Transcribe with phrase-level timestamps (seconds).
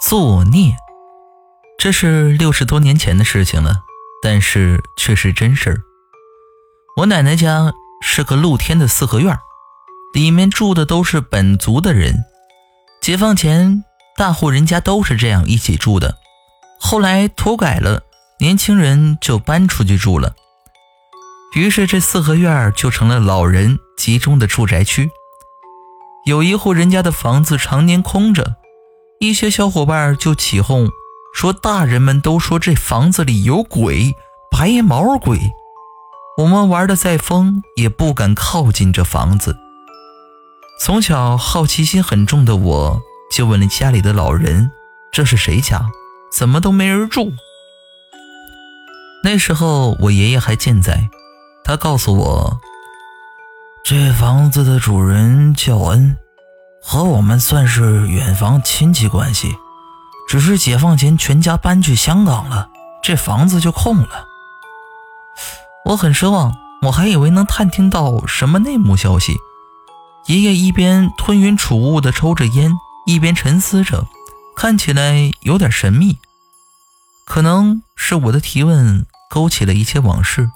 [0.00, 0.76] 作孽，
[1.78, 3.82] 这是六十多年前的事情了，
[4.22, 5.80] 但是却是真事儿。
[6.96, 9.38] 我奶奶家是个露天的四合院，
[10.12, 12.24] 里面住的都是本族的人。
[13.00, 13.84] 解放前，
[14.16, 16.18] 大户人家都是这样一起住的。
[16.78, 18.02] 后来土改了，
[18.40, 20.34] 年轻人就搬出去住了，
[21.54, 25.08] 于是这四合院就成了老人集中的住宅区。
[26.26, 28.56] 有一户人家的房子常年空着。
[29.28, 30.88] 一些小伙伴就起哄
[31.32, 34.14] 说：“大人们都说这房子里有鬼，
[34.50, 35.38] 白毛鬼。”
[36.36, 39.56] 我们玩的再疯，也不敢靠近这房子。
[40.80, 43.00] 从小好奇心很重的我，
[43.30, 44.70] 就问了家里的老人
[45.12, 45.88] ：“这是谁家？
[46.32, 47.32] 怎么都没人住？”
[49.24, 51.08] 那时候我爷爷还健在，
[51.64, 52.60] 他告诉我
[53.84, 56.16] ：“这房子的主人叫恩。”
[56.86, 59.56] 和我们算是远房亲戚关系，
[60.28, 62.68] 只是解放前全家搬去香港了，
[63.02, 64.26] 这房子就空了。
[65.86, 69.34] 我很失望，我还以为能探听到什么内幕消息。
[70.26, 72.70] 爷爷一边吞云吐雾地抽着烟，
[73.06, 74.06] 一边沉思着，
[74.54, 76.18] 看起来有点神秘。
[77.24, 80.50] 可能是我的提问勾起了一些往事。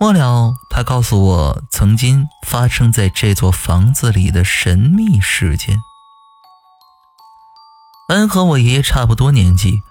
[0.00, 5.78] 末了，他告诉我曾经发生在这座房子里的神秘事件。
[8.08, 9.82] 恩和我爷爷差不多年纪，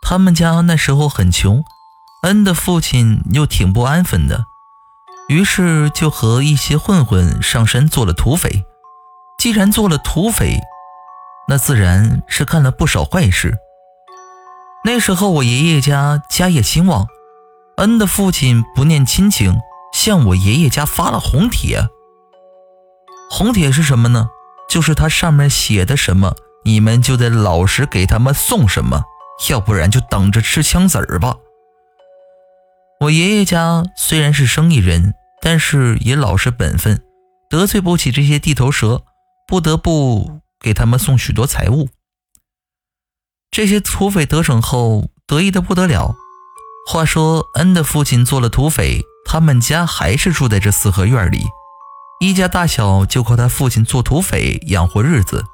[0.00, 1.62] 他们家那时候很穷，
[2.22, 4.46] 恩的父亲又挺不安分的，
[5.28, 8.64] 于是就和一些混混上山做了土匪。
[9.38, 10.58] 既然做了土匪，
[11.48, 13.58] 那自然是干了不少坏事。
[14.84, 17.06] 那时候我爷爷家家业兴旺。
[17.78, 19.60] 恩的父亲不念亲情，
[19.92, 21.88] 向我爷爷家发了红帖。
[23.30, 24.28] 红帖是什么呢？
[24.68, 26.34] 就是他上面写的什么，
[26.64, 29.04] 你们就得老实给他们送什么，
[29.48, 31.36] 要不然就等着吃枪子儿吧。
[33.00, 37.00] 我爷爷家虽然是生意人，但是也老实本分，
[37.48, 39.02] 得罪不起这些地头蛇，
[39.46, 41.88] 不得不给他们送许多财物。
[43.52, 46.16] 这些土匪得逞后，得意的不得了。
[46.90, 51.44] 话说，恩的父亲做了土匪，他们家还是住在这四合院里，
[52.18, 55.44] 一家大小就靠他父亲做土匪养活日子。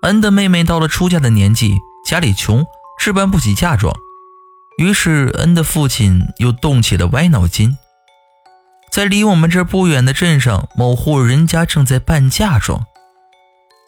[0.00, 2.64] 恩的妹妹到了出嫁的年纪，家里穷，
[2.98, 3.94] 置办不起嫁妆，
[4.78, 7.76] 于是恩的父亲又动起了歪脑筋，
[8.90, 12.86] 在离我们这不远的镇上，某户人家正在办嫁妆。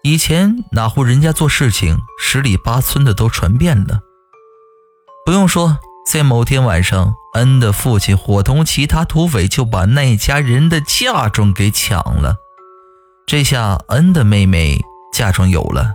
[0.02, 4.00] 以前哪户人家做事情，十里八村的都传遍了。
[5.30, 12.34] 不用说，在某天晚上，恩的父亲伙同其他土匪就把那家人的嫁妆给抢了。
[13.28, 14.80] 这下恩的妹妹
[15.12, 15.94] 嫁妆有了，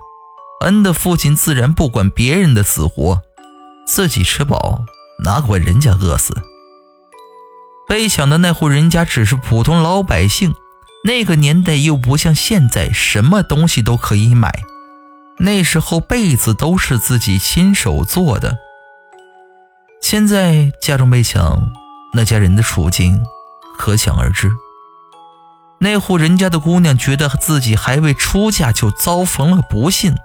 [0.61, 3.23] 恩的父亲自然不管别人的死活，
[3.85, 4.85] 自己吃饱，
[5.21, 6.33] 哪管人家饿死。
[7.89, 10.55] 被抢的那户人家只是普通老百姓，
[11.03, 14.63] 那个年代又不像现在，什么东西都可以买。
[15.39, 18.59] 那时候被子都是自己亲手做的。
[20.07, 21.71] 现在嫁妆被抢，
[22.13, 23.25] 那家人的处境
[23.75, 24.51] 可想而知。
[25.79, 30.15] 那户人家的姑娘觉得自己还未出嫁就遭逢了不幸，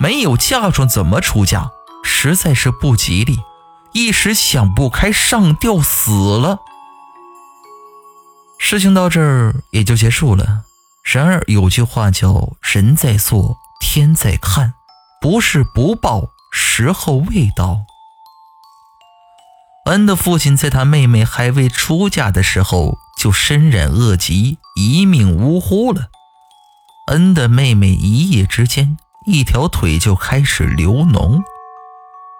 [0.00, 1.70] 没有嫁妆怎么出嫁，
[2.02, 3.38] 实在是不吉利，
[3.92, 6.58] 一时想不开上吊死了。
[8.58, 10.62] 事情到这儿也就结束了。
[11.04, 14.74] 然而有句话叫“人在做，天在看”，
[15.22, 17.82] 不是不报，时候未到。
[19.90, 26.02] 恩的父亲在他妹妹还未出嫁的时候就身染恶疾，一命呜呼了。
[27.08, 28.96] 恩的妹妹一夜之间
[29.26, 31.42] 一条腿就开始流脓，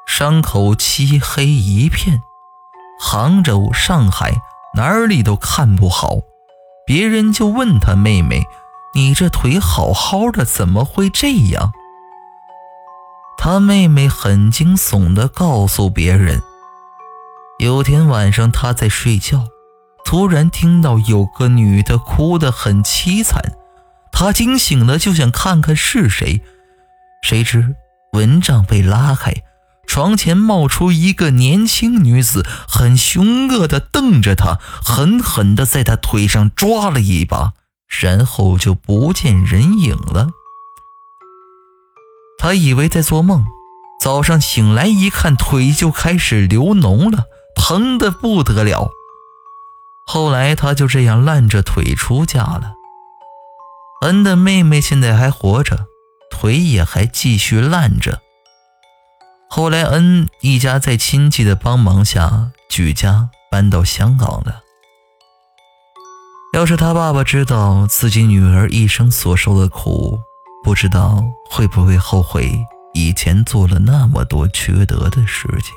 [0.07, 2.23] 伤口漆黑一片。
[3.01, 4.37] 杭州、上海
[4.77, 6.19] 哪里都看不好，
[6.87, 8.45] 别人就问他妹妹
[8.95, 11.73] ：“你这腿好好的，怎么会这样？”
[13.37, 16.41] 他妹妹很惊悚地告诉别人。
[17.61, 19.47] 有天晚上，他在睡觉，
[20.03, 23.53] 突然听到有个女的哭得很凄惨。
[24.11, 26.41] 他惊醒了，就想看看是谁，
[27.23, 27.75] 谁知
[28.15, 29.43] 蚊帐被拉开，
[29.87, 37.53] 床前冒出一个年轻女子，很凶恶地瞪着他，狠狠地在他腿上抓了一把，
[38.01, 40.31] 然后就不见人影了。
[42.39, 43.45] 他以为在做梦，
[44.01, 47.25] 早上醒来一看，腿就开始流脓了。
[47.55, 48.91] 疼得不得了，
[50.07, 52.75] 后来他就这样烂着腿出嫁了。
[54.03, 55.87] 恩的妹妹现在还活着，
[56.31, 58.21] 腿也还继续烂着。
[59.49, 64.63] 后来，恩一家在亲戚的帮忙下举家搬到香港了。
[66.53, 70.21] 要是他爸爸知道自己女儿一生所受的苦，
[70.65, 72.59] 不知道会不会后悔
[72.95, 75.75] 以前做了那么多缺德的事情。